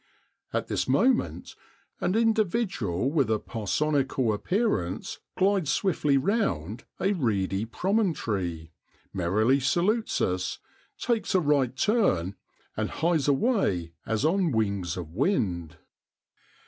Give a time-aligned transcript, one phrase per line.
[0.51, 1.53] At this moment
[1.99, 8.71] an individual with a parsonical appearance glides swiftly round a reedy promon tory,
[9.13, 10.57] merrily salutes us,
[10.97, 12.35] takes a right turn,
[12.75, 15.77] and hies away as on wings of wind.